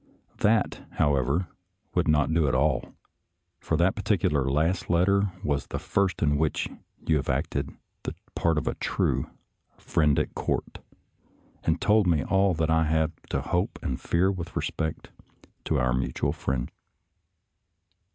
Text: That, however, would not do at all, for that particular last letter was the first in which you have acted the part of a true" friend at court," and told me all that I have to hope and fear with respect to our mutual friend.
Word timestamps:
That, 0.37 0.81
however, 0.93 1.45
would 1.93 2.07
not 2.07 2.33
do 2.33 2.47
at 2.47 2.55
all, 2.55 2.95
for 3.59 3.77
that 3.77 3.93
particular 3.93 4.49
last 4.49 4.89
letter 4.89 5.31
was 5.43 5.67
the 5.67 5.77
first 5.77 6.23
in 6.23 6.39
which 6.39 6.67
you 7.05 7.17
have 7.17 7.29
acted 7.29 7.69
the 8.01 8.15
part 8.33 8.57
of 8.57 8.67
a 8.67 8.73
true" 8.73 9.29
friend 9.77 10.17
at 10.17 10.33
court," 10.33 10.79
and 11.63 11.79
told 11.79 12.07
me 12.07 12.23
all 12.23 12.55
that 12.55 12.71
I 12.71 12.85
have 12.85 13.11
to 13.29 13.41
hope 13.41 13.77
and 13.83 14.01
fear 14.01 14.31
with 14.31 14.55
respect 14.55 15.11
to 15.65 15.77
our 15.79 15.93
mutual 15.93 16.33
friend. 16.33 16.71